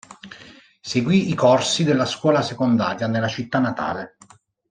[0.81, 4.15] Seguì i corsi della scuola secondaria nella città natale.